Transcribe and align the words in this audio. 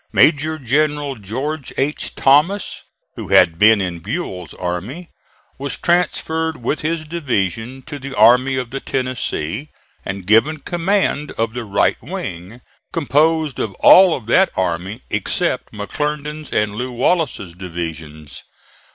Major 0.11 0.57
General 0.57 1.13
George 1.13 1.71
H. 1.77 2.15
Thomas, 2.15 2.81
who 3.15 3.27
had 3.27 3.59
been 3.59 3.79
in 3.79 3.99
Buell's 3.99 4.51
army, 4.55 5.11
was 5.59 5.77
transferred 5.77 6.57
with 6.57 6.81
his 6.81 7.05
division 7.05 7.83
to 7.83 7.99
the 7.99 8.17
Army 8.17 8.55
of 8.57 8.71
the 8.71 8.79
Tennessee 8.79 9.69
and 10.03 10.25
given 10.25 10.57
command 10.61 11.33
of 11.33 11.53
the 11.53 11.65
right 11.65 12.01
wing, 12.01 12.61
composed 12.91 13.59
of 13.59 13.75
all 13.75 14.15
of 14.15 14.25
that 14.25 14.49
army 14.57 15.03
except 15.11 15.71
McClernand's 15.71 16.51
and 16.51 16.73
Lew. 16.73 16.91
Wallace's 16.91 17.53
divisions. 17.53 18.41